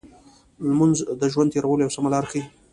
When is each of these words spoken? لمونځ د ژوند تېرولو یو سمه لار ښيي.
لمونځ 0.69 0.97
د 1.19 1.21
ژوند 1.33 1.51
تېرولو 1.53 1.83
یو 1.85 1.93
سمه 1.97 2.09
لار 2.13 2.25
ښيي. 2.31 2.41